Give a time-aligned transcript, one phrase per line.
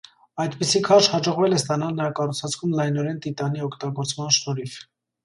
[0.43, 4.81] Այդպիսի քաշ հաջողվել է ստանալ նրա կառուցվածքում լայնորեն տիտանի օգտագործման շնորհիվ։